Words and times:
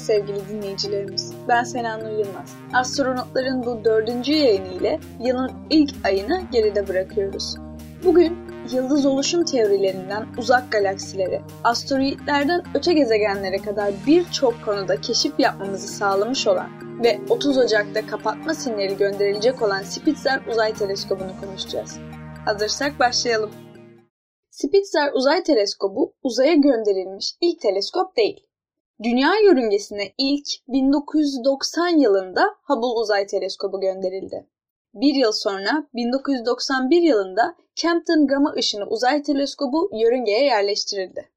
sevgili 0.00 0.48
dinleyicilerimiz. 0.48 1.32
Ben 1.48 1.64
Senan 1.64 2.00
Nur 2.00 2.10
Yılmaz. 2.10 2.56
Astronotların 2.72 3.66
bu 3.66 3.84
dördüncü 3.84 4.32
yayını 4.32 4.68
ile 4.68 5.00
yılın 5.20 5.52
ilk 5.70 5.90
ayını 6.04 6.42
geride 6.52 6.88
bırakıyoruz. 6.88 7.56
Bugün 8.04 8.38
yıldız 8.72 9.06
oluşum 9.06 9.44
teorilerinden 9.44 10.26
uzak 10.38 10.72
galaksilere, 10.72 11.42
asteroidlerden 11.64 12.62
öte 12.74 12.92
gezegenlere 12.92 13.58
kadar 13.58 13.92
birçok 14.06 14.64
konuda 14.64 15.00
keşif 15.00 15.32
yapmamızı 15.38 15.88
sağlamış 15.88 16.46
olan 16.46 16.68
ve 17.04 17.20
30 17.28 17.58
Ocak'ta 17.58 18.06
kapatma 18.06 18.54
sinyali 18.54 18.96
gönderilecek 18.96 19.62
olan 19.62 19.82
Spitzer 19.82 20.40
Uzay 20.50 20.74
Teleskobu'nu 20.74 21.40
konuşacağız. 21.40 21.98
Hazırsak 22.44 22.98
başlayalım. 22.98 23.50
Spitzer 24.50 25.12
Uzay 25.14 25.42
Teleskobu 25.42 26.14
uzaya 26.22 26.54
gönderilmiş 26.54 27.34
ilk 27.40 27.60
teleskop 27.60 28.16
değil. 28.16 28.49
Dünya 29.02 29.34
yörüngesine 29.44 30.12
ilk 30.18 30.46
1990 30.68 31.88
yılında 31.88 32.42
Hubble 32.62 33.00
Uzay 33.00 33.26
Teleskobu 33.26 33.80
gönderildi. 33.80 34.46
Bir 34.94 35.14
yıl 35.14 35.32
sonra 35.32 35.86
1991 35.94 37.02
yılında 37.02 37.56
Campton 37.74 38.26
Gamma 38.26 38.54
Işını 38.56 38.84
Uzay 38.86 39.22
Teleskobu 39.22 39.90
yörüngeye 39.92 40.44
yerleştirildi. 40.44 41.28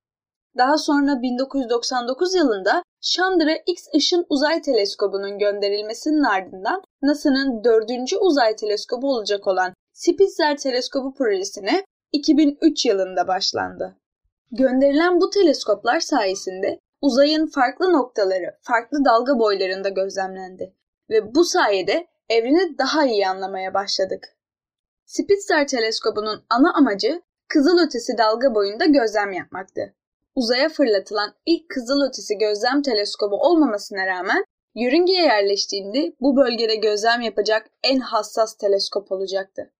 Daha 0.57 0.77
sonra 0.77 1.21
1999 1.21 2.35
yılında 2.35 2.83
Chandra 3.01 3.55
X 3.67 3.87
Işın 3.93 4.25
Uzay 4.29 4.61
Teleskobu'nun 4.61 5.39
gönderilmesinin 5.39 6.23
ardından 6.23 6.83
NASA'nın 7.01 7.63
dördüncü 7.63 8.17
uzay 8.17 8.55
teleskobu 8.55 9.07
olacak 9.07 9.47
olan 9.47 9.73
Spitzer 9.93 10.57
Teleskobu 10.57 11.13
projesine 11.13 11.85
2003 12.11 12.85
yılında 12.85 13.27
başlandı. 13.27 13.97
Gönderilen 14.51 15.21
bu 15.21 15.29
teleskoplar 15.29 15.99
sayesinde 15.99 16.79
uzayın 17.03 17.47
farklı 17.47 17.93
noktaları, 17.93 18.57
farklı 18.61 19.05
dalga 19.05 19.39
boylarında 19.39 19.89
gözlemlendi 19.89 20.73
ve 21.09 21.35
bu 21.35 21.43
sayede 21.45 22.07
evreni 22.29 22.77
daha 22.77 23.05
iyi 23.05 23.27
anlamaya 23.27 23.73
başladık. 23.73 24.37
Spitzer 25.05 25.67
teleskobunun 25.67 26.43
ana 26.49 26.73
amacı 26.73 27.21
kızılötesi 27.47 28.17
dalga 28.17 28.55
boyunda 28.55 28.85
gözlem 28.85 29.31
yapmaktı. 29.31 29.93
Uzaya 30.35 30.69
fırlatılan 30.69 31.33
ilk 31.45 31.69
kızılötesi 31.69 32.37
gözlem 32.37 32.81
teleskobu 32.81 33.35
olmamasına 33.35 34.07
rağmen 34.07 34.45
yörüngeye 34.75 35.25
yerleştiğinde 35.25 36.13
bu 36.21 36.37
bölgede 36.37 36.75
gözlem 36.75 37.21
yapacak 37.21 37.69
en 37.83 37.99
hassas 37.99 38.57
teleskop 38.57 39.11
olacaktı. 39.11 39.71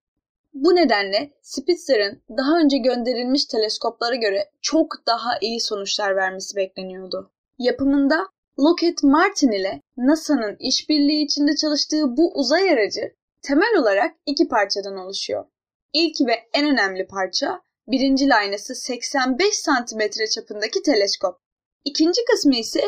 Bu 0.54 0.76
nedenle 0.76 1.32
Spitzer'ın 1.42 2.22
daha 2.38 2.60
önce 2.60 2.78
gönderilmiş 2.78 3.46
teleskoplara 3.46 4.16
göre 4.16 4.52
çok 4.62 4.94
daha 5.08 5.38
iyi 5.42 5.62
sonuçlar 5.62 6.16
vermesi 6.16 6.56
bekleniyordu. 6.56 7.32
Yapımında 7.58 8.28
Lockheed 8.60 8.98
Martin 9.04 9.52
ile 9.52 9.82
NASA'nın 9.98 10.56
işbirliği 10.60 11.26
içinde 11.26 11.56
çalıştığı 11.56 12.18
bu 12.18 12.32
uzay 12.36 12.70
aracı 12.70 13.02
temel 13.42 13.78
olarak 13.78 14.16
iki 14.26 14.48
parçadan 14.48 14.98
oluşuyor. 14.98 15.46
İlk 15.94 16.28
ve 16.28 16.34
en 16.54 16.66
önemli 16.66 17.08
parça 17.08 17.62
birinci 17.88 18.34
aynası 18.34 18.76
85 18.76 19.56
santimetre 19.56 20.28
çapındaki 20.28 20.82
teleskop. 20.82 21.38
İkinci 21.86 22.22
kısmı 22.32 22.56
ise 22.56 22.82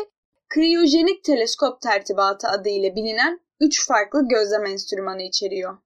kriyojenik 0.48 1.24
teleskop 1.24 1.80
tertibatı 1.80 2.48
adıyla 2.48 2.96
bilinen 2.96 3.40
üç 3.60 3.86
farklı 3.86 4.28
gözlem 4.28 4.66
enstrümanı 4.66 5.22
içeriyor. 5.22 5.78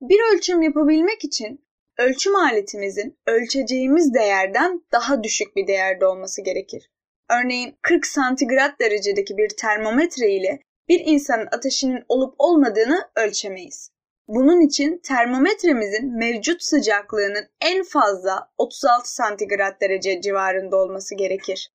Bir 0.00 0.34
ölçüm 0.34 0.62
yapabilmek 0.62 1.24
için 1.24 1.66
ölçüm 1.98 2.36
aletimizin 2.36 3.18
ölçeceğimiz 3.26 4.14
değerden 4.14 4.82
daha 4.92 5.24
düşük 5.24 5.56
bir 5.56 5.66
değerde 5.66 6.06
olması 6.06 6.42
gerekir. 6.42 6.90
Örneğin 7.30 7.74
40 7.82 8.06
santigrat 8.06 8.80
derecedeki 8.80 9.36
bir 9.36 9.48
termometre 9.48 10.30
ile 10.30 10.60
bir 10.88 11.02
insanın 11.04 11.48
ateşinin 11.52 12.04
olup 12.08 12.34
olmadığını 12.38 13.08
ölçemeyiz. 13.16 13.90
Bunun 14.28 14.60
için 14.60 14.98
termometremizin 14.98 16.18
mevcut 16.18 16.62
sıcaklığının 16.62 17.48
en 17.60 17.84
fazla 17.84 18.50
36 18.58 19.14
santigrat 19.14 19.80
derece 19.80 20.20
civarında 20.20 20.76
olması 20.76 21.14
gerekir. 21.14 21.70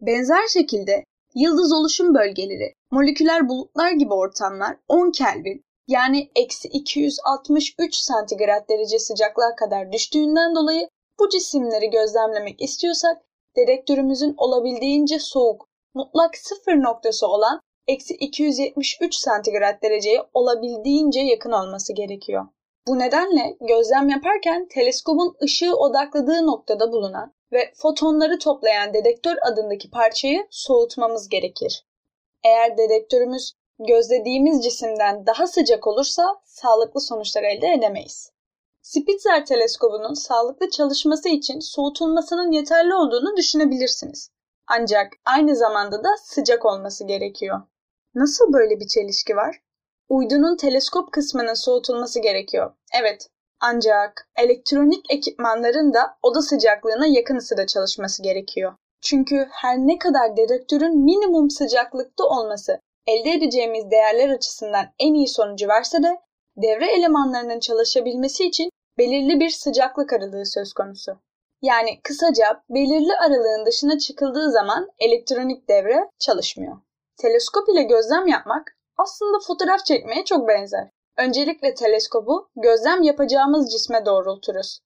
Benzer 0.00 0.46
şekilde 0.46 1.04
yıldız 1.34 1.72
oluşum 1.72 2.14
bölgeleri, 2.14 2.74
moleküler 2.90 3.48
bulutlar 3.48 3.92
gibi 3.92 4.12
ortamlar 4.12 4.76
10 4.88 5.10
Kelvin 5.10 5.64
yani 5.88 6.30
eksi 6.36 6.68
263 6.68 7.94
santigrat 7.94 8.68
derece 8.68 8.98
sıcaklığa 8.98 9.54
kadar 9.54 9.92
düştüğünden 9.92 10.54
dolayı 10.54 10.88
bu 11.20 11.28
cisimleri 11.28 11.90
gözlemlemek 11.90 12.62
istiyorsak 12.62 13.22
dedektörümüzün 13.56 14.34
olabildiğince 14.36 15.18
soğuk, 15.18 15.68
mutlak 15.94 16.36
sıfır 16.36 16.72
noktası 16.72 17.26
olan 17.26 17.60
eksi 17.86 18.14
273 18.14 19.14
santigrat 19.14 19.82
dereceye 19.82 20.22
olabildiğince 20.34 21.20
yakın 21.20 21.52
olması 21.52 21.92
gerekiyor. 21.92 22.46
Bu 22.86 22.98
nedenle 22.98 23.56
gözlem 23.60 24.08
yaparken 24.08 24.68
teleskobun 24.68 25.36
ışığı 25.42 25.76
odakladığı 25.76 26.46
noktada 26.46 26.92
bulunan 26.92 27.34
ve 27.52 27.72
fotonları 27.76 28.38
toplayan 28.38 28.94
dedektör 28.94 29.36
adındaki 29.42 29.90
parçayı 29.90 30.46
soğutmamız 30.50 31.28
gerekir. 31.28 31.84
Eğer 32.44 32.78
dedektörümüz 32.78 33.52
gözlediğimiz 33.86 34.64
cisimden 34.64 35.26
daha 35.26 35.46
sıcak 35.46 35.86
olursa 35.86 36.40
sağlıklı 36.44 37.00
sonuçlar 37.00 37.42
elde 37.42 37.68
edemeyiz. 37.68 38.32
Spitzer 38.82 39.46
teleskobunun 39.46 40.14
sağlıklı 40.14 40.70
çalışması 40.70 41.28
için 41.28 41.60
soğutulmasının 41.60 42.52
yeterli 42.52 42.94
olduğunu 42.94 43.36
düşünebilirsiniz. 43.36 44.30
Ancak 44.66 45.12
aynı 45.24 45.56
zamanda 45.56 46.04
da 46.04 46.08
sıcak 46.22 46.64
olması 46.64 47.06
gerekiyor. 47.06 47.62
Nasıl 48.14 48.52
böyle 48.52 48.80
bir 48.80 48.86
çelişki 48.86 49.36
var? 49.36 49.60
Uydunun 50.08 50.56
teleskop 50.56 51.12
kısmının 51.12 51.54
soğutulması 51.54 52.20
gerekiyor. 52.20 52.72
Evet, 53.00 53.28
ancak 53.60 54.28
elektronik 54.36 55.10
ekipmanların 55.10 55.94
da 55.94 56.18
oda 56.22 56.42
sıcaklığına 56.42 57.06
yakın 57.06 57.36
ısıda 57.36 57.66
çalışması 57.66 58.22
gerekiyor. 58.22 58.74
Çünkü 59.00 59.48
her 59.50 59.78
ne 59.78 59.98
kadar 59.98 60.36
dedektörün 60.36 61.04
minimum 61.04 61.50
sıcaklıkta 61.50 62.24
olması 62.24 62.80
elde 63.06 63.30
edeceğimiz 63.30 63.90
değerler 63.90 64.28
açısından 64.28 64.86
en 64.98 65.14
iyi 65.14 65.28
sonucu 65.28 65.68
verse 65.68 66.02
de 66.02 66.20
devre 66.56 66.92
elemanlarının 66.92 67.60
çalışabilmesi 67.60 68.44
için 68.44 68.70
belirli 68.98 69.40
bir 69.40 69.50
sıcaklık 69.50 70.12
aralığı 70.12 70.46
söz 70.46 70.72
konusu. 70.72 71.12
Yani 71.62 72.00
kısaca 72.02 72.62
belirli 72.70 73.16
aralığın 73.16 73.66
dışına 73.66 73.98
çıkıldığı 73.98 74.50
zaman 74.50 74.88
elektronik 74.98 75.68
devre 75.68 76.10
çalışmıyor. 76.18 76.76
Teleskop 77.16 77.68
ile 77.68 77.82
gözlem 77.82 78.26
yapmak 78.26 78.76
aslında 78.96 79.38
fotoğraf 79.46 79.84
çekmeye 79.84 80.24
çok 80.24 80.48
benzer. 80.48 80.90
Öncelikle 81.18 81.74
teleskobu 81.74 82.48
gözlem 82.56 83.02
yapacağımız 83.02 83.72
cisme 83.72 84.06
doğrulturuz. 84.06 84.78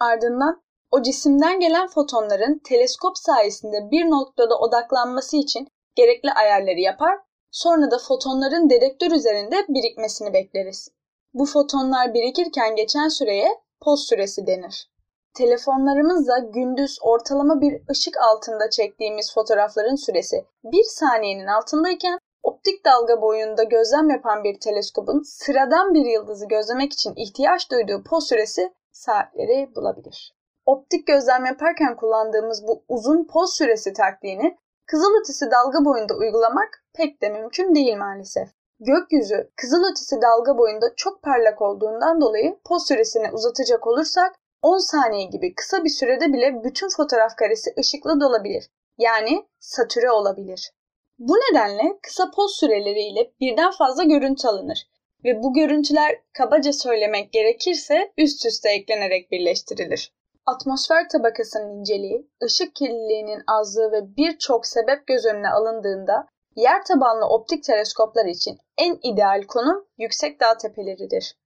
Ardından 0.00 0.62
o 0.90 1.02
cisimden 1.02 1.60
gelen 1.60 1.88
fotonların 1.88 2.60
teleskop 2.64 3.18
sayesinde 3.18 3.90
bir 3.90 4.10
noktada 4.10 4.58
odaklanması 4.58 5.36
için 5.36 5.68
gerekli 5.94 6.32
ayarları 6.32 6.80
yapar 6.80 7.18
Sonra 7.54 7.90
da 7.90 7.98
fotonların 7.98 8.70
dedektör 8.70 9.10
üzerinde 9.10 9.56
birikmesini 9.68 10.32
bekleriz. 10.32 10.88
Bu 11.34 11.46
fotonlar 11.46 12.14
birikirken 12.14 12.76
geçen 12.76 13.08
süreye 13.08 13.48
poz 13.80 14.08
süresi 14.08 14.46
denir. 14.46 14.90
Telefonlarımızla 15.34 16.38
gündüz 16.38 16.98
ortalama 17.02 17.60
bir 17.60 17.82
ışık 17.90 18.16
altında 18.16 18.70
çektiğimiz 18.70 19.34
fotoğrafların 19.34 19.94
süresi 19.94 20.44
bir 20.64 20.84
saniyenin 20.84 21.46
altındayken 21.46 22.18
optik 22.42 22.84
dalga 22.84 23.22
boyunda 23.22 23.62
gözlem 23.62 24.10
yapan 24.10 24.44
bir 24.44 24.60
teleskobun 24.60 25.22
sıradan 25.22 25.94
bir 25.94 26.06
yıldızı 26.06 26.48
gözlemek 26.48 26.92
için 26.92 27.12
ihtiyaç 27.16 27.70
duyduğu 27.70 28.04
poz 28.04 28.28
süresi 28.28 28.72
saatleri 28.92 29.74
bulabilir. 29.76 30.34
Optik 30.66 31.06
gözlem 31.06 31.44
yaparken 31.44 31.96
kullandığımız 31.96 32.66
bu 32.66 32.84
uzun 32.88 33.26
poz 33.26 33.56
süresi 33.56 33.92
taktiğini 33.92 34.56
kızılötesi 34.86 35.50
dalga 35.50 35.84
boyunda 35.84 36.14
uygulamak 36.14 36.84
pek 36.94 37.22
de 37.22 37.28
mümkün 37.28 37.74
değil 37.74 37.96
maalesef. 37.96 38.48
Gökyüzü 38.80 39.50
kızılötesi 39.56 40.22
dalga 40.22 40.58
boyunda 40.58 40.86
çok 40.96 41.22
parlak 41.22 41.62
olduğundan 41.62 42.20
dolayı 42.20 42.58
poz 42.64 42.86
süresini 42.88 43.30
uzatacak 43.32 43.86
olursak 43.86 44.34
10 44.62 44.78
saniye 44.78 45.24
gibi 45.24 45.54
kısa 45.54 45.84
bir 45.84 45.88
sürede 45.88 46.32
bile 46.32 46.64
bütün 46.64 46.88
fotoğraf 46.88 47.36
karesi 47.36 47.74
ışıklı 47.78 48.20
dolabilir. 48.20 48.70
Yani 48.98 49.46
satüre 49.60 50.10
olabilir. 50.10 50.72
Bu 51.18 51.34
nedenle 51.34 51.98
kısa 52.02 52.30
poz 52.30 52.56
süreleriyle 52.56 53.32
birden 53.40 53.70
fazla 53.70 54.04
görüntü 54.04 54.48
alınır 54.48 54.88
ve 55.24 55.42
bu 55.42 55.54
görüntüler 55.54 56.20
kabaca 56.32 56.72
söylemek 56.72 57.32
gerekirse 57.32 58.12
üst 58.18 58.46
üste 58.46 58.70
eklenerek 58.70 59.30
birleştirilir. 59.30 60.12
Atmosfer 60.46 61.08
tabakasının 61.08 61.78
inceliği, 61.78 62.30
ışık 62.44 62.74
kirliliğinin 62.74 63.42
azlığı 63.46 63.92
ve 63.92 64.16
birçok 64.16 64.66
sebep 64.66 65.06
göz 65.06 65.24
önüne 65.26 65.50
alındığında 65.50 66.26
Yer 66.56 66.84
tabanlı 66.84 67.26
optik 67.26 67.64
teleskoplar 67.64 68.26
için 68.26 68.58
en 68.78 68.98
ideal 69.02 69.42
konum 69.48 69.86
yüksek 69.98 70.40
dağ 70.40 70.56
tepeleridir. 70.56 71.36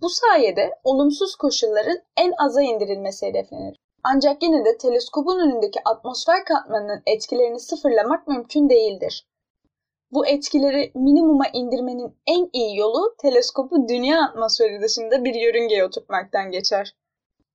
Bu 0.00 0.08
sayede 0.08 0.70
olumsuz 0.84 1.36
koşulların 1.36 1.98
en 2.16 2.32
aza 2.38 2.62
indirilmesi 2.62 3.26
hedeflenir. 3.26 3.80
Ancak 4.04 4.42
yine 4.42 4.64
de 4.64 4.76
teleskopun 4.76 5.38
önündeki 5.40 5.80
atmosfer 5.84 6.44
katmanının 6.44 7.02
etkilerini 7.06 7.60
sıfırlamak 7.60 8.28
mümkün 8.28 8.70
değildir. 8.70 9.26
Bu 10.10 10.26
etkileri 10.26 10.92
minimuma 10.94 11.48
indirmenin 11.52 12.16
en 12.26 12.48
iyi 12.52 12.78
yolu 12.78 13.14
teleskopu 13.18 13.88
dünya 13.88 14.22
atmosferi 14.22 14.80
dışında 14.82 15.24
bir 15.24 15.34
yörüngeye 15.34 15.84
oturtmaktan 15.84 16.50
geçer. 16.50 16.94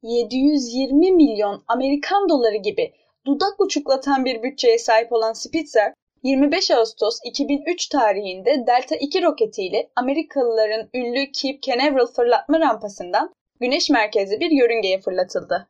720 0.04 1.12
milyon 1.12 1.64
Amerikan 1.68 2.30
doları 2.30 2.58
gibi 2.58 2.94
dudak 3.26 3.60
uçuklatan 3.60 4.26
bir 4.26 4.44
bütçeye 4.44 4.78
sahip 4.78 5.14
olan 5.14 5.34
Spitzer, 5.34 5.94
25 6.24 6.72
Ağustos 6.72 7.20
2003 7.26 7.88
tarihinde 7.88 8.68
Delta 8.68 8.96
2 8.96 9.24
roketiyle 9.24 9.90
Amerikalıların 9.96 10.90
ünlü 10.94 11.32
Cape 11.32 11.60
Canaveral 11.62 12.08
fırlatma 12.08 12.60
rampasından 12.60 13.34
Güneş 13.60 13.90
merkezli 13.90 14.40
bir 14.40 14.52
yörüngeye 14.52 15.00
fırlatıldı. 15.00 15.68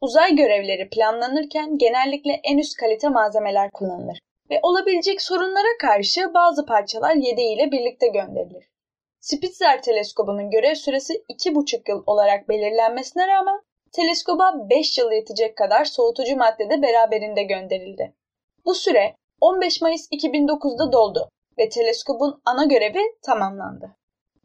Uzay 0.00 0.36
görevleri 0.36 0.88
planlanırken 0.88 1.78
genellikle 1.78 2.40
en 2.44 2.58
üst 2.58 2.76
kalite 2.76 3.08
malzemeler 3.08 3.70
kullanılır 3.70 4.18
ve 4.50 4.60
olabilecek 4.62 5.22
sorunlara 5.22 5.78
karşı 5.80 6.34
bazı 6.34 6.66
parçalar 6.66 7.14
yedeğiyle 7.14 7.72
birlikte 7.72 8.08
gönderilir. 8.08 8.71
Spitzer 9.22 9.82
teleskobunun 9.82 10.50
görev 10.50 10.74
süresi 10.74 11.24
2,5 11.28 11.90
yıl 11.90 12.02
olarak 12.06 12.48
belirlenmesine 12.48 13.28
rağmen 13.28 13.60
teleskoba 13.92 14.70
5 14.70 14.98
yıl 14.98 15.12
yetecek 15.12 15.56
kadar 15.56 15.84
soğutucu 15.84 16.36
madde 16.36 16.70
de 16.70 16.82
beraberinde 16.82 17.42
gönderildi. 17.42 18.14
Bu 18.64 18.74
süre 18.74 19.14
15 19.40 19.82
Mayıs 19.82 20.08
2009'da 20.12 20.92
doldu 20.92 21.28
ve 21.58 21.68
teleskobun 21.68 22.42
ana 22.44 22.64
görevi 22.64 22.98
tamamlandı. 23.22 23.96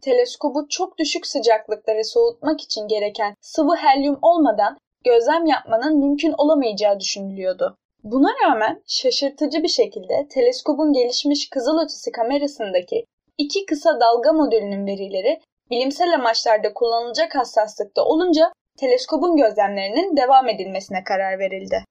Teleskobu 0.01 0.69
çok 0.69 0.97
düşük 0.97 1.27
sıcaklıkları 1.27 2.05
soğutmak 2.05 2.61
için 2.61 2.87
gereken 2.87 3.35
sıvı 3.41 3.75
helyum 3.75 4.19
olmadan 4.21 4.77
gözlem 5.03 5.45
yapmanın 5.45 5.99
mümkün 5.99 6.33
olamayacağı 6.37 6.99
düşünülüyordu. 6.99 7.77
Buna 8.03 8.29
rağmen 8.43 8.83
şaşırtıcı 8.87 9.63
bir 9.63 9.67
şekilde 9.67 10.27
teleskobun 10.29 10.93
gelişmiş 10.93 11.49
kızılötesi 11.49 12.11
kamerasındaki 12.11 13.05
iki 13.37 13.65
kısa 13.65 13.99
dalga 13.99 14.33
modülünün 14.33 14.87
verileri 14.87 15.39
bilimsel 15.69 16.13
amaçlarda 16.13 16.73
kullanılacak 16.73 17.35
hassaslıkta 17.35 18.03
olunca 18.03 18.51
teleskobun 18.79 19.37
gözlemlerinin 19.37 20.17
devam 20.17 20.49
edilmesine 20.49 21.03
karar 21.03 21.39
verildi. 21.39 21.83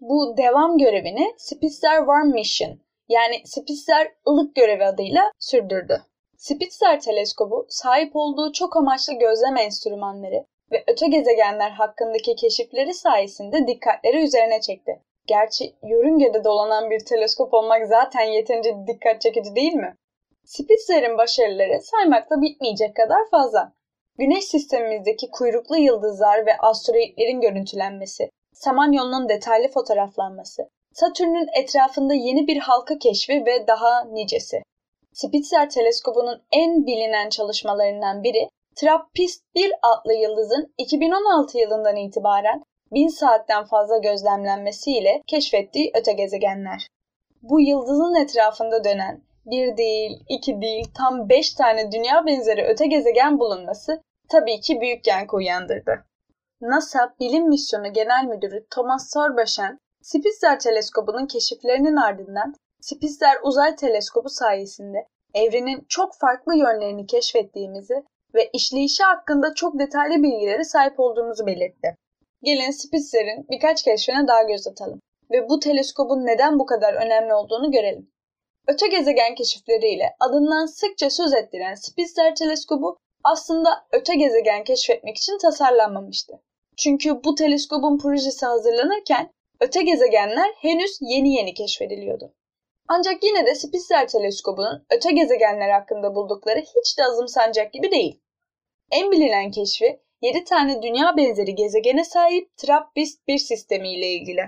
Bu 0.00 0.36
devam 0.36 0.78
görevini 0.78 1.34
Spitzer 1.36 1.98
Warm 1.98 2.28
Mission 2.28 2.80
yani 3.08 3.42
Spitzer 3.44 4.12
ılık 4.28 4.54
görevi 4.54 4.84
adıyla 4.84 5.32
sürdürdü. 5.38 6.02
Spitzer 6.36 7.00
teleskobu 7.00 7.66
sahip 7.68 8.10
olduğu 8.14 8.52
çok 8.52 8.76
amaçlı 8.76 9.12
gözlem 9.12 9.56
enstrümanları 9.56 10.44
ve 10.72 10.84
öte 10.86 11.06
gezegenler 11.06 11.70
hakkındaki 11.70 12.34
keşifleri 12.34 12.94
sayesinde 12.94 13.66
dikkatleri 13.66 14.22
üzerine 14.22 14.60
çekti. 14.60 15.00
Gerçi 15.26 15.74
yörüngede 15.82 16.44
dolanan 16.44 16.90
bir 16.90 17.00
teleskop 17.04 17.54
olmak 17.54 17.86
zaten 17.86 18.22
yeterince 18.22 18.74
dikkat 18.86 19.20
çekici 19.20 19.54
değil 19.54 19.74
mi? 19.74 19.96
Spitzer'in 20.50 21.18
başarıları 21.18 21.80
saymakla 21.82 22.42
bitmeyecek 22.42 22.96
kadar 22.96 23.30
fazla. 23.30 23.72
Güneş 24.18 24.44
sistemimizdeki 24.44 25.30
kuyruklu 25.30 25.76
yıldızlar 25.76 26.46
ve 26.46 26.56
asteroidlerin 26.58 27.40
görüntülenmesi, 27.40 28.30
Samanyolu'nun 28.54 29.28
detaylı 29.28 29.68
fotoğraflanması, 29.68 30.68
Satürn'ün 30.92 31.48
etrafında 31.62 32.14
yeni 32.14 32.46
bir 32.46 32.56
halka 32.56 32.98
keşfi 32.98 33.46
ve 33.46 33.66
daha 33.66 34.04
nicesi. 34.04 34.62
Spitzer 35.12 35.70
teleskobunun 35.70 36.42
en 36.52 36.86
bilinen 36.86 37.28
çalışmalarından 37.28 38.22
biri 38.22 38.48
TRAPPIST-1 38.76 39.70
adlı 39.82 40.14
yıldızın 40.14 40.74
2016 40.78 41.58
yılından 41.58 41.96
itibaren 41.96 42.62
1000 42.92 43.08
saatten 43.08 43.64
fazla 43.64 43.98
gözlemlenmesiyle 43.98 45.22
keşfettiği 45.26 45.90
öte 45.94 46.12
gezegenler. 46.12 46.86
Bu 47.42 47.60
yıldızın 47.60 48.14
etrafında 48.14 48.84
dönen 48.84 49.29
bir 49.50 49.76
değil, 49.76 50.24
iki 50.28 50.60
değil, 50.60 50.84
tam 50.96 51.28
beş 51.28 51.54
tane 51.54 51.92
dünya 51.92 52.26
benzeri 52.26 52.62
öte 52.62 52.86
gezegen 52.86 53.38
bulunması 53.38 54.02
tabii 54.28 54.60
ki 54.60 54.80
büyük 54.80 55.06
yankı 55.06 55.36
uyandırdı. 55.36 56.04
NASA 56.60 57.14
Bilim 57.20 57.48
Misyonu 57.48 57.92
Genel 57.92 58.24
Müdürü 58.24 58.66
Thomas 58.70 59.12
Sorbaşen, 59.12 59.78
Spitzer 60.02 60.60
teleskobunun 60.60 61.26
keşiflerinin 61.26 61.96
ardından 61.96 62.54
Spitzer 62.80 63.36
Uzay 63.42 63.76
Teleskobu 63.76 64.28
sayesinde 64.28 65.06
evrenin 65.34 65.84
çok 65.88 66.14
farklı 66.14 66.56
yönlerini 66.56 67.06
keşfettiğimizi 67.06 67.94
ve 68.34 68.50
işleyişi 68.52 69.02
hakkında 69.02 69.54
çok 69.54 69.78
detaylı 69.78 70.22
bilgilere 70.22 70.64
sahip 70.64 71.00
olduğumuzu 71.00 71.46
belirtti. 71.46 71.96
Gelin 72.42 72.70
Spitzer'in 72.70 73.46
birkaç 73.50 73.82
keşfine 73.82 74.28
daha 74.28 74.42
göz 74.42 74.66
atalım 74.66 75.00
ve 75.30 75.48
bu 75.48 75.60
teleskobun 75.60 76.26
neden 76.26 76.58
bu 76.58 76.66
kadar 76.66 76.94
önemli 76.94 77.34
olduğunu 77.34 77.72
görelim. 77.72 78.10
Öte 78.72 78.86
gezegen 78.86 79.34
keşifleriyle 79.34 80.16
adından 80.20 80.66
sıkça 80.66 81.10
söz 81.10 81.34
ettiren 81.34 81.74
Spitzer 81.74 82.34
teleskobu 82.34 82.96
aslında 83.24 83.86
öte 83.92 84.14
gezegen 84.14 84.64
keşfetmek 84.64 85.16
için 85.16 85.38
tasarlanmamıştı. 85.38 86.42
Çünkü 86.76 87.24
bu 87.24 87.34
teleskobun 87.34 87.98
projesi 87.98 88.46
hazırlanırken 88.46 89.30
öte 89.60 89.82
gezegenler 89.82 90.50
henüz 90.58 90.98
yeni 91.00 91.34
yeni 91.34 91.54
keşfediliyordu. 91.54 92.34
Ancak 92.88 93.24
yine 93.24 93.46
de 93.46 93.54
Spitzer 93.54 94.08
teleskobunun 94.08 94.86
öte 94.90 95.12
gezegenler 95.12 95.70
hakkında 95.70 96.14
buldukları 96.14 96.60
hiç 96.60 96.98
de 96.98 97.04
azımsanacak 97.04 97.72
gibi 97.72 97.90
değil. 97.90 98.20
En 98.90 99.10
bilinen 99.10 99.50
keşfi 99.50 100.00
7 100.22 100.44
tane 100.44 100.82
dünya 100.82 101.16
benzeri 101.16 101.54
gezegene 101.54 102.04
sahip 102.04 102.50
TRAPPIST-1 102.56 103.38
sistemi 103.38 103.92
ile 103.92 104.08
ilgili. 104.08 104.42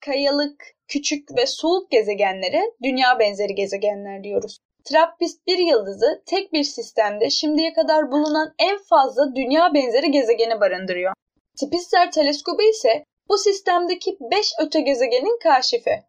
Kayalık, 0.00 0.64
küçük 0.92 1.36
ve 1.36 1.46
soğuk 1.46 1.90
gezegenlere 1.90 2.62
dünya 2.82 3.18
benzeri 3.18 3.54
gezegenler 3.54 4.24
diyoruz. 4.24 4.58
TRAPPIST-1 4.84 5.70
yıldızı 5.70 6.22
tek 6.26 6.52
bir 6.52 6.64
sistemde 6.64 7.30
şimdiye 7.30 7.72
kadar 7.72 8.12
bulunan 8.12 8.54
en 8.58 8.78
fazla 8.78 9.34
dünya 9.34 9.74
benzeri 9.74 10.10
gezegeni 10.10 10.60
barındırıyor. 10.60 11.12
Spitzer 11.54 12.10
teleskobu 12.10 12.62
ise 12.62 13.04
bu 13.28 13.38
sistemdeki 13.38 14.16
5 14.20 14.52
öte 14.60 14.80
gezegenin 14.80 15.38
kaşifi. 15.42 16.02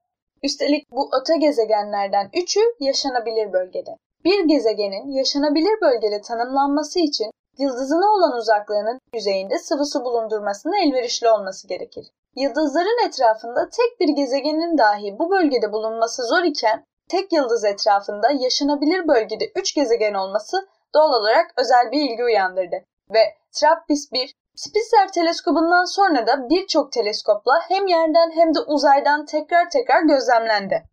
Üstelik 0.44 0.92
bu 0.92 1.10
öte 1.22 1.38
gezegenlerden 1.38 2.30
3'ü 2.34 2.62
yaşanabilir 2.80 3.54
bölgede. 3.54 3.92
Bir 4.26 4.44
gezegenin 4.44 5.12
yaşanabilir 5.12 5.82
bölgede 5.82 6.22
tanımlanması 6.22 7.00
için 7.00 7.32
yıldızına 7.60 8.06
olan 8.16 8.38
uzaklığının 8.38 9.00
yüzeyinde 9.14 9.60
sıvı 9.60 9.86
su 9.86 10.06
bulundurmasına 10.06 10.80
elverişli 10.80 11.30
olması 11.30 11.68
gerekir. 11.68 12.06
Yıldızların 12.36 13.08
etrafında 13.08 13.70
tek 13.70 14.00
bir 14.00 14.10
gezegenin 14.16 14.78
dahi 14.78 15.20
bu 15.20 15.32
bölgede 15.32 15.72
bulunması 15.72 16.24
zor 16.28 16.44
iken 16.44 16.86
tek 17.10 17.32
yıldız 17.32 17.66
etrafında 17.66 18.32
yaşanabilir 18.32 19.08
bölgede 19.08 19.52
3 19.56 19.76
gezegen 19.76 20.14
olması 20.14 20.68
doğal 20.94 21.14
olarak 21.22 21.54
özel 21.58 21.92
bir 21.92 22.02
ilgi 22.02 22.24
uyandırdı. 22.24 22.76
Ve 23.14 23.24
TRAPPIST-1 23.52 24.34
Spitzer 24.56 25.12
teleskobundan 25.12 25.86
sonra 25.86 26.28
da 26.28 26.50
birçok 26.50 26.92
teleskopla 26.92 27.54
hem 27.68 27.88
yerden 27.88 28.32
hem 28.32 28.56
de 28.56 28.60
uzaydan 28.60 29.26
tekrar 29.26 29.70
tekrar 29.70 30.02
gözlemlendi. 30.02 30.84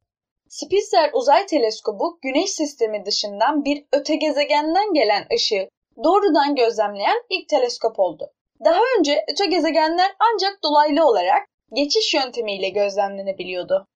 Spitzer 0.48 1.10
Uzay 1.12 1.46
Teleskobu 1.46 2.18
Güneş 2.22 2.50
sistemi 2.50 3.04
dışından 3.06 3.64
bir 3.64 3.86
öte 3.92 4.16
gezegenden 4.16 4.94
gelen 4.94 5.26
ışığı 5.34 5.68
doğrudan 6.04 6.54
gözlemleyen 6.54 7.22
ilk 7.28 7.48
teleskop 7.48 7.98
oldu. 7.98 8.32
Daha 8.64 8.80
önce 8.98 9.24
öte 9.32 9.46
gezegenler 9.46 10.10
ancak 10.18 10.62
dolaylı 10.62 11.06
olarak 11.06 11.46
geçiş 11.72 12.14
yöntemiyle 12.14 12.68
gözlemlenebiliyordu. 12.68 13.86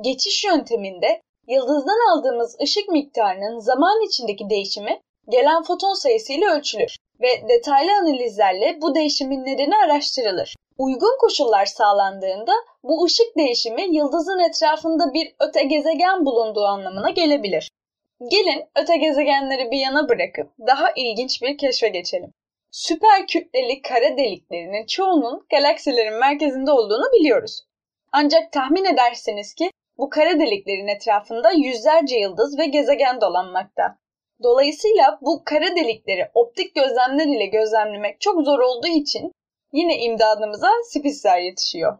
Geçiş 0.00 0.44
yönteminde 0.44 1.22
yıldızdan 1.48 1.98
aldığımız 2.10 2.56
ışık 2.62 2.88
miktarının 2.88 3.58
zaman 3.58 4.06
içindeki 4.06 4.50
değişimi 4.50 5.00
gelen 5.28 5.62
foton 5.62 5.94
sayısıyla 5.94 6.56
ölçülür 6.56 6.96
ve 7.20 7.48
detaylı 7.48 7.92
analizlerle 7.92 8.78
bu 8.82 8.94
değişimin 8.94 9.44
nedeni 9.44 9.76
araştırılır. 9.76 10.56
Uygun 10.78 11.18
koşullar 11.20 11.66
sağlandığında 11.66 12.52
bu 12.82 13.04
ışık 13.04 13.36
değişimi 13.36 13.96
yıldızın 13.96 14.38
etrafında 14.38 15.14
bir 15.14 15.34
öte 15.40 15.62
gezegen 15.62 16.26
bulunduğu 16.26 16.64
anlamına 16.64 17.10
gelebilir. 17.10 17.70
Gelin 18.30 18.64
öte 18.76 18.96
gezegenleri 18.96 19.70
bir 19.70 19.78
yana 19.78 20.08
bırakıp 20.08 20.50
daha 20.66 20.90
ilginç 20.96 21.42
bir 21.42 21.58
keşfe 21.58 21.88
geçelim. 21.88 22.32
Süper 22.72 23.26
kütleli 23.26 23.82
kara 23.82 24.16
deliklerinin 24.16 24.86
çoğunun 24.86 25.46
galaksilerin 25.50 26.18
merkezinde 26.18 26.70
olduğunu 26.70 27.12
biliyoruz. 27.12 27.62
Ancak 28.12 28.52
tahmin 28.52 28.84
edersiniz 28.84 29.54
ki 29.54 29.70
bu 29.98 30.10
kara 30.10 30.40
deliklerin 30.40 30.88
etrafında 30.88 31.50
yüzlerce 31.52 32.16
yıldız 32.16 32.58
ve 32.58 32.66
gezegen 32.66 33.20
dolanmakta. 33.20 33.98
Dolayısıyla 34.42 35.18
bu 35.22 35.42
kara 35.44 35.76
delikleri 35.76 36.30
optik 36.34 36.74
gözlemler 36.74 37.26
ile 37.26 37.46
gözlemlemek 37.46 38.20
çok 38.20 38.44
zor 38.44 38.58
olduğu 38.58 38.88
için 38.88 39.32
yine 39.72 39.98
imdadımıza 39.98 40.70
Spitzer 40.84 41.38
yetişiyor. 41.38 41.98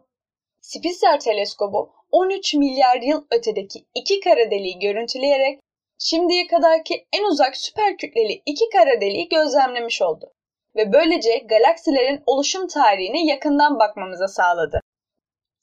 Spitzer 0.61 1.19
teleskobu 1.19 1.93
13 2.11 2.53
milyar 2.53 3.01
yıl 3.01 3.25
ötedeki 3.31 3.85
iki 3.95 4.19
kara 4.19 4.51
deliği 4.51 4.79
görüntüleyerek 4.79 5.59
şimdiye 5.99 6.47
kadarki 6.47 7.05
en 7.13 7.23
uzak 7.23 7.57
süper 7.57 7.97
kütleli 7.97 8.41
iki 8.45 8.69
kara 8.69 9.01
deliği 9.01 9.29
gözlemlemiş 9.29 10.01
oldu 10.01 10.33
ve 10.75 10.93
böylece 10.93 11.37
galaksilerin 11.37 12.23
oluşum 12.25 12.67
tarihine 12.67 13.25
yakından 13.25 13.79
bakmamıza 13.79 14.27
sağladı. 14.27 14.79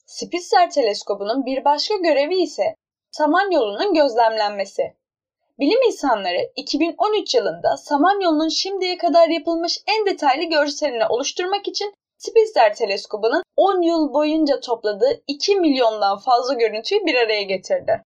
Spitzer 0.05 0.71
teleskobunun 0.71 1.45
bir 1.45 1.65
başka 1.65 1.95
görevi 1.95 2.41
ise 2.41 2.75
Samanyolu'nun 3.11 3.93
gözlemlenmesi. 3.93 4.93
Bilim 5.59 5.81
insanları 5.87 6.51
2013 6.55 7.35
yılında 7.35 7.77
Samanyolu'nun 7.77 8.49
şimdiye 8.49 8.97
kadar 8.97 9.27
yapılmış 9.27 9.79
en 9.87 10.05
detaylı 10.05 10.43
görselini 10.43 11.05
oluşturmak 11.05 11.67
için 11.67 11.93
Spitzer 12.17 12.75
teleskobunun 12.75 13.43
10 13.57 13.81
yıl 13.81 14.13
boyunca 14.13 14.59
topladığı 14.59 15.21
2 15.27 15.55
milyondan 15.55 16.17
fazla 16.17 16.53
görüntüyü 16.53 17.05
bir 17.05 17.15
araya 17.15 17.43
getirdi. 17.43 18.03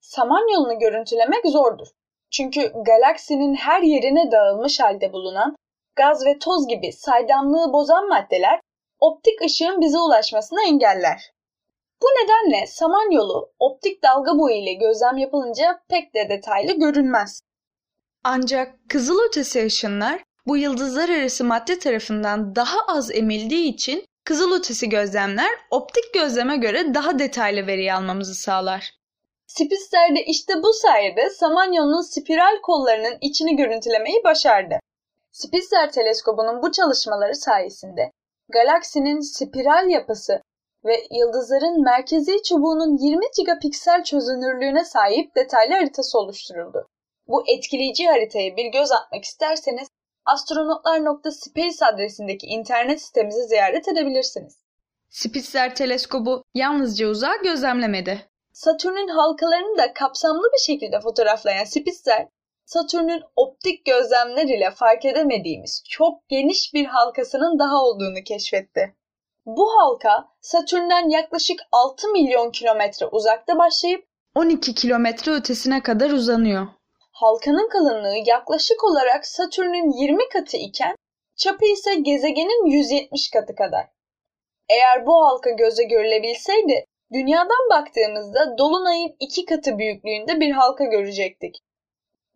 Samanyolu'nu 0.00 0.78
görüntülemek 0.78 1.46
zordur. 1.46 1.86
Çünkü 2.30 2.72
galaksinin 2.86 3.54
her 3.54 3.82
yerine 3.82 4.32
dağılmış 4.32 4.80
halde 4.80 5.12
bulunan 5.12 5.56
gaz 5.96 6.26
ve 6.26 6.38
toz 6.38 6.68
gibi 6.68 6.92
saydamlığı 6.92 7.72
bozan 7.72 8.08
maddeler 8.08 8.60
optik 9.00 9.42
ışığın 9.42 9.80
bize 9.80 9.98
ulaşmasını 9.98 10.58
engeller. 10.68 11.32
Bu 12.02 12.06
nedenle 12.06 12.66
Samanyolu 12.66 13.52
optik 13.58 14.02
dalga 14.02 14.38
boyu 14.38 14.56
ile 14.56 14.74
gözlem 14.74 15.16
yapılınca 15.16 15.80
pek 15.88 16.14
de 16.14 16.28
detaylı 16.28 16.72
görünmez. 16.72 17.40
Ancak 18.24 18.74
kızılötesi 18.88 19.66
ışınlar 19.66 20.22
bu 20.46 20.56
yıldızlar 20.56 21.08
arası 21.08 21.44
madde 21.44 21.78
tarafından 21.78 22.56
daha 22.56 22.78
az 22.88 23.10
emildiği 23.10 23.74
için 23.74 24.04
kızılötesi 24.24 24.88
gözlemler 24.88 25.50
optik 25.70 26.14
gözleme 26.14 26.56
göre 26.56 26.94
daha 26.94 27.18
detaylı 27.18 27.66
veri 27.66 27.94
almamızı 27.94 28.34
sağlar. 28.34 28.90
Spitzer 29.46 30.16
de 30.16 30.24
işte 30.24 30.62
bu 30.62 30.72
sayede 30.72 31.30
Samanyolu'nun 31.30 32.02
spiral 32.02 32.60
kollarının 32.62 33.18
içini 33.20 33.56
görüntülemeyi 33.56 34.24
başardı. 34.24 34.78
Spitzer 35.42 35.92
teleskobunun 35.92 36.62
bu 36.62 36.72
çalışmaları 36.72 37.34
sayesinde 37.34 38.10
galaksinin 38.48 39.20
spiral 39.20 39.88
yapısı 39.88 40.42
ve 40.84 41.06
yıldızların 41.10 41.82
merkezi 41.82 42.42
çubuğunun 42.42 42.96
20 42.96 43.24
gigapiksel 43.36 44.04
çözünürlüğüne 44.04 44.84
sahip 44.84 45.36
detaylı 45.36 45.74
haritası 45.74 46.18
oluşturuldu. 46.18 46.86
Bu 47.28 47.44
etkileyici 47.48 48.06
haritayı 48.06 48.56
bir 48.56 48.64
göz 48.64 48.92
atmak 48.92 49.24
isterseniz 49.24 49.88
astronotlar.space 50.24 51.86
adresindeki 51.86 52.46
internet 52.46 53.02
sitemizi 53.02 53.42
ziyaret 53.42 53.88
edebilirsiniz. 53.88 54.58
Spitzer 55.08 55.74
teleskobu 55.74 56.44
yalnızca 56.54 57.08
uzağı 57.08 57.42
gözlemlemedi. 57.42 58.28
Satürn'ün 58.52 59.08
halkalarını 59.08 59.78
da 59.78 59.92
kapsamlı 59.92 60.48
bir 60.54 60.72
şekilde 60.72 61.00
fotoğraflayan 61.00 61.64
Spitzer, 61.64 62.28
Satürn'ün 62.66 63.22
optik 63.36 63.84
gözlemler 63.84 64.44
ile 64.44 64.70
fark 64.70 65.04
edemediğimiz 65.04 65.82
çok 65.88 66.28
geniş 66.28 66.74
bir 66.74 66.84
halkasının 66.84 67.58
daha 67.58 67.82
olduğunu 67.82 68.24
keşfetti. 68.24 68.94
Bu 69.46 69.70
halka 69.70 70.28
Satürn'den 70.40 71.08
yaklaşık 71.08 71.60
6 71.72 72.08
milyon 72.08 72.50
kilometre 72.50 73.06
uzakta 73.06 73.58
başlayıp 73.58 74.06
12 74.34 74.74
kilometre 74.74 75.32
ötesine 75.32 75.82
kadar 75.82 76.10
uzanıyor. 76.10 76.66
Halkanın 77.12 77.68
kalınlığı 77.68 78.16
yaklaşık 78.26 78.84
olarak 78.84 79.26
Satürn'ün 79.26 80.02
20 80.02 80.28
katı 80.28 80.56
iken 80.56 80.96
çapı 81.36 81.66
ise 81.66 81.94
gezegenin 81.94 82.66
170 82.66 83.30
katı 83.30 83.54
kadar. 83.54 83.86
Eğer 84.68 85.06
bu 85.06 85.26
halka 85.26 85.50
göze 85.50 85.84
görülebilseydi 85.84 86.84
dünyadan 87.12 87.70
baktığımızda 87.70 88.58
dolunayın 88.58 89.16
iki 89.20 89.44
katı 89.44 89.78
büyüklüğünde 89.78 90.40
bir 90.40 90.50
halka 90.50 90.84
görecektik. 90.84 91.65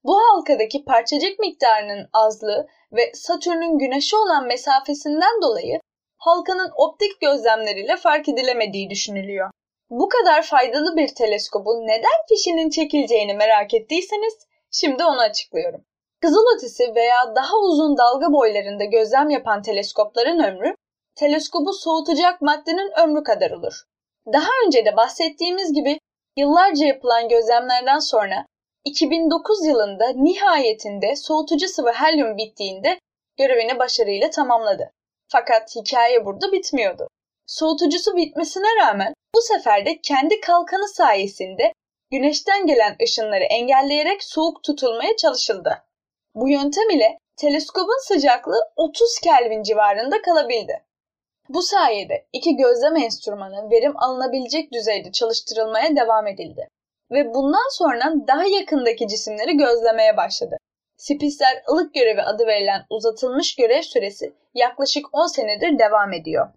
Bu 0.05 0.17
halkadaki 0.21 0.85
parçacık 0.85 1.39
miktarının 1.39 2.09
azlığı 2.13 2.67
ve 2.93 3.13
Satürn'ün 3.15 3.79
güneşe 3.79 4.17
olan 4.17 4.47
mesafesinden 4.47 5.43
dolayı 5.43 5.81
halkanın 6.19 6.71
optik 6.77 7.21
gözlemleriyle 7.21 7.97
fark 7.97 8.29
edilemediği 8.29 8.91
düşünülüyor. 8.91 9.51
Bu 9.91 10.09
kadar 10.09 10.43
faydalı 10.43 10.97
bir 10.97 11.09
teleskobun 11.09 11.87
neden 11.87 12.27
fişinin 12.29 12.71
çekileceğini 12.71 13.35
merak 13.35 13.75
ettiyseniz 13.75 14.35
şimdi 14.71 15.05
onu 15.05 15.21
açıklıyorum. 15.21 15.85
Kızılötesi 16.21 16.95
veya 16.95 17.35
daha 17.37 17.57
uzun 17.57 17.97
dalga 17.99 18.33
boylarında 18.33 18.85
gözlem 18.85 19.31
yapan 19.31 19.63
teleskopların 19.63 20.39
ömrü, 20.39 20.75
teleskobu 21.15 21.73
soğutacak 21.73 22.43
maddenin 22.43 23.01
ömrü 23.03 23.23
kadar 23.23 23.51
olur. 23.51 23.83
Daha 24.33 24.51
önce 24.67 24.85
de 24.85 24.97
bahsettiğimiz 24.97 25.73
gibi 25.73 25.99
yıllarca 26.37 26.87
yapılan 26.87 27.29
gözlemlerden 27.29 27.99
sonra 27.99 28.47
2009 28.85 29.67
yılında 29.67 30.09
nihayetinde 30.09 31.17
soğutucu 31.17 31.69
sıvı 31.69 31.93
helyum 31.93 32.37
bittiğinde 32.37 32.99
görevini 33.39 33.79
başarıyla 33.79 34.31
tamamladı. 34.31 34.91
Fakat 35.29 35.77
hikaye 35.77 36.25
burada 36.25 36.53
bitmiyordu. 36.53 37.09
Soğutucusu 37.47 38.17
bitmesine 38.17 38.77
rağmen 38.83 39.15
bu 39.35 39.41
sefer 39.41 39.87
de 39.87 40.01
kendi 40.01 40.41
kalkanı 40.41 40.89
sayesinde 40.89 41.73
güneşten 42.11 42.67
gelen 42.67 42.97
ışınları 43.03 43.45
engelleyerek 43.45 44.25
soğuk 44.25 44.63
tutulmaya 44.65 45.17
çalışıldı. 45.17 45.83
Bu 46.35 46.49
yöntem 46.49 46.91
ile 46.91 47.19
teleskobun 47.37 48.09
sıcaklığı 48.09 48.63
30 48.77 49.19
Kelvin 49.25 49.63
civarında 49.63 50.23
kalabildi. 50.23 50.85
Bu 51.49 51.63
sayede 51.63 52.27
iki 52.33 52.57
gözlem 52.57 52.97
enstrümanı 52.97 53.71
verim 53.71 53.95
alınabilecek 53.97 54.73
düzeyde 54.73 55.13
çalıştırılmaya 55.13 55.97
devam 55.97 56.27
edildi 56.27 56.69
ve 57.13 57.35
bundan 57.35 57.77
sonra 57.79 58.13
daha 58.29 58.45
yakındaki 58.45 59.09
cisimleri 59.09 59.57
gözlemeye 59.57 60.17
başladı. 60.17 60.57
Spitzer 60.97 61.63
ılık 61.71 61.95
görevi 61.95 62.23
adı 62.23 62.47
verilen 62.47 62.85
uzatılmış 62.91 63.57
görev 63.57 63.83
süresi 63.83 64.33
yaklaşık 64.55 65.07
10 65.13 65.27
senedir 65.27 65.79
devam 65.79 66.13
ediyor. 66.13 66.49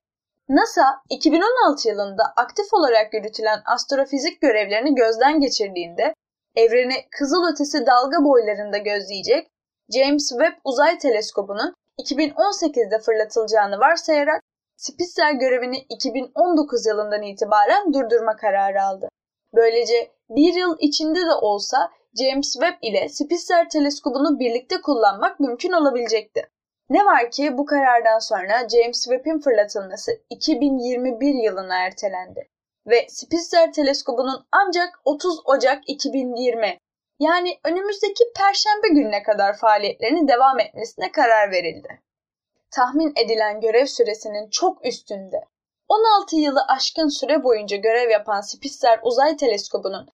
NASA 0.49 1.01
2016 1.09 1.89
yılında 1.89 2.23
aktif 2.37 2.73
olarak 2.73 3.13
yürütülen 3.13 3.59
astrofizik 3.65 4.41
görevlerini 4.41 4.95
gözden 4.95 5.39
geçirdiğinde 5.39 6.13
evreni 6.55 6.95
kızılötesi 7.19 7.85
dalga 7.85 8.17
boylarında 8.23 8.77
gözleyecek 8.77 9.47
James 9.93 10.29
Webb 10.29 10.57
Uzay 10.63 10.97
Teleskobu'nun 10.97 11.73
2018'de 11.99 12.99
fırlatılacağını 12.99 13.79
varsayarak 13.79 14.41
Spitzer 14.77 15.33
görevini 15.33 15.77
2019 15.89 16.85
yılından 16.85 17.21
itibaren 17.21 17.93
durdurma 17.93 18.35
kararı 18.35 18.83
aldı. 18.83 19.09
Böylece 19.55 20.11
bir 20.29 20.53
yıl 20.53 20.77
içinde 20.79 21.19
de 21.19 21.33
olsa 21.41 21.91
James 22.19 22.53
Webb 22.53 22.77
ile 22.81 23.09
Spitzer 23.09 23.69
teleskobunu 23.69 24.39
birlikte 24.39 24.81
kullanmak 24.81 25.39
mümkün 25.39 25.71
olabilecekti. 25.71 26.49
Ne 26.89 27.05
var 27.05 27.31
ki 27.31 27.57
bu 27.57 27.65
karardan 27.65 28.19
sonra 28.19 28.69
James 28.69 29.03
Webb'in 29.03 29.39
fırlatılması 29.39 30.11
2021 30.29 31.33
yılına 31.33 31.85
ertelendi 31.85 32.49
ve 32.87 33.05
Spitzer 33.09 33.73
teleskobunun 33.73 34.45
ancak 34.51 34.99
30 35.05 35.41
Ocak 35.45 35.83
2020 35.87 36.77
yani 37.19 37.59
önümüzdeki 37.63 38.23
perşembe 38.37 38.87
gününe 38.87 39.23
kadar 39.23 39.57
faaliyetlerini 39.57 40.27
devam 40.27 40.59
etmesine 40.59 41.11
karar 41.11 41.51
verildi. 41.51 42.01
Tahmin 42.71 43.13
edilen 43.25 43.61
görev 43.61 43.85
süresinin 43.85 44.49
çok 44.49 44.85
üstünde 44.85 45.41
16 45.89 46.35
yılı 46.35 46.61
aşkın 46.67 47.07
süre 47.07 47.43
boyunca 47.43 47.77
görev 47.77 48.09
yapan 48.09 48.41
Spitzer 48.41 48.99
uzay 49.03 49.37
teleskobunun 49.37 50.09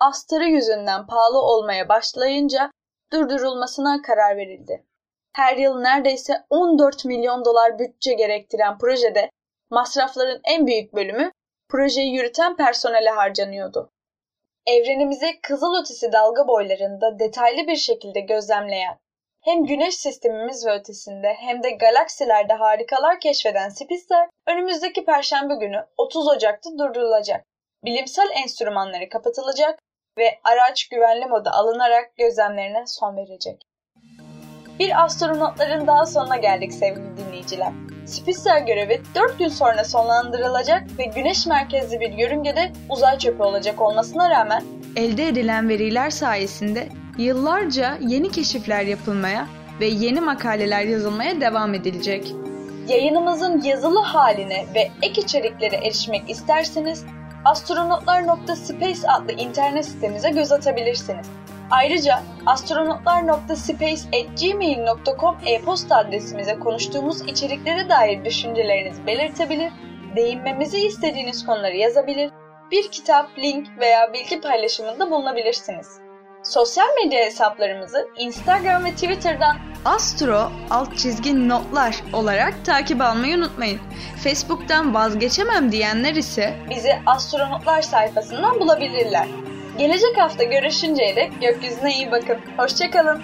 astarı 0.00 0.44
yüzünden 0.44 1.06
pahalı 1.06 1.38
olmaya 1.38 1.88
başlayınca 1.88 2.70
durdurulmasına 3.12 4.02
karar 4.02 4.36
verildi. 4.36 4.84
Her 5.32 5.56
yıl 5.56 5.80
neredeyse 5.80 6.44
14 6.50 7.04
milyon 7.04 7.44
dolar 7.44 7.78
bütçe 7.78 8.14
gerektiren 8.14 8.78
projede 8.78 9.30
masrafların 9.70 10.40
en 10.44 10.66
büyük 10.66 10.94
bölümü 10.94 11.32
projeyi 11.68 12.14
yürüten 12.14 12.56
personele 12.56 13.10
harcanıyordu. 13.10 13.90
Evrenimizi 14.66 15.40
kızılötesi 15.42 16.12
dalga 16.12 16.48
boylarında 16.48 17.18
detaylı 17.18 17.66
bir 17.66 17.76
şekilde 17.76 18.20
gözlemleyen, 18.20 18.98
hem 19.44 19.64
güneş 19.64 19.94
sistemimiz 19.94 20.66
ve 20.66 20.70
ötesinde 20.72 21.34
hem 21.38 21.62
de 21.62 21.70
galaksilerde 21.70 22.52
harikalar 22.52 23.20
keşfeden 23.20 23.68
Spitzer, 23.68 24.28
önümüzdeki 24.46 25.04
perşembe 25.04 25.54
günü 25.54 25.86
30 25.96 26.28
Ocak'ta 26.28 26.70
durdurulacak. 26.78 27.44
Bilimsel 27.84 28.28
enstrümanları 28.44 29.08
kapatılacak 29.08 29.78
ve 30.18 30.38
araç 30.44 30.88
güvenli 30.88 31.26
moda 31.26 31.52
alınarak 31.52 32.16
gözlemlerine 32.16 32.86
son 32.86 33.16
verecek. 33.16 33.62
Bir 34.78 35.04
astronotların 35.04 35.86
daha 35.86 36.06
sonuna 36.06 36.36
geldik 36.36 36.72
sevgili 36.72 37.16
dinleyiciler. 37.16 37.72
Spitzer 38.06 38.60
görevi 38.60 39.02
4 39.14 39.38
gün 39.38 39.48
sonra 39.48 39.84
sonlandırılacak 39.84 40.82
ve 40.98 41.04
güneş 41.04 41.46
merkezli 41.46 42.00
bir 42.00 42.12
yörüngede 42.12 42.72
uzay 42.90 43.18
çöpü 43.18 43.42
olacak 43.42 43.80
olmasına 43.80 44.30
rağmen 44.30 44.62
elde 44.96 45.28
edilen 45.28 45.68
veriler 45.68 46.10
sayesinde 46.10 46.88
yıllarca 47.18 47.98
yeni 48.00 48.30
keşifler 48.30 48.82
yapılmaya 48.82 49.46
ve 49.80 49.86
yeni 49.86 50.20
makaleler 50.20 50.84
yazılmaya 50.84 51.40
devam 51.40 51.74
edilecek. 51.74 52.34
Yayınımızın 52.88 53.62
yazılı 53.62 54.00
haline 54.00 54.66
ve 54.74 54.90
ek 55.02 55.20
içeriklere 55.20 55.76
erişmek 55.76 56.30
isterseniz 56.30 57.04
astronotlar.space 57.44 59.08
adlı 59.08 59.32
internet 59.32 59.84
sitemize 59.84 60.30
göz 60.30 60.52
atabilirsiniz. 60.52 61.26
Ayrıca 61.70 62.22
astronotlar.space@gmail.com 62.46 65.36
e-posta 65.46 65.96
adresimize 65.96 66.58
konuştuğumuz 66.58 67.20
içeriklere 67.20 67.88
dair 67.88 68.24
düşüncelerinizi 68.24 69.06
belirtebilir, 69.06 69.72
değinmemizi 70.16 70.86
istediğiniz 70.86 71.46
konuları 71.46 71.76
yazabilir, 71.76 72.30
bir 72.70 72.88
kitap, 72.88 73.38
link 73.38 73.68
veya 73.80 74.12
bilgi 74.12 74.40
paylaşımında 74.40 75.10
bulunabilirsiniz. 75.10 75.86
Sosyal 76.44 76.86
medya 77.04 77.24
hesaplarımızı 77.24 78.08
Instagram 78.16 78.84
ve 78.84 78.90
Twitter'dan 78.90 79.56
astro 79.84 80.52
alt 80.70 80.98
çizgi 80.98 81.48
notlar 81.48 81.96
olarak 82.12 82.64
takip 82.64 83.00
almayı 83.00 83.36
unutmayın. 83.36 83.80
Facebook'tan 84.24 84.94
vazgeçemem 84.94 85.72
diyenler 85.72 86.14
ise 86.14 86.54
bizi 86.70 86.92
astronotlar 87.06 87.82
sayfasından 87.82 88.60
bulabilirler. 88.60 89.26
Gelecek 89.78 90.18
hafta 90.18 90.44
görüşünceye 90.44 91.16
dek 91.16 91.32
gökyüzüne 91.40 91.94
iyi 91.94 92.10
bakın. 92.10 92.38
Hoşçakalın. 92.56 93.22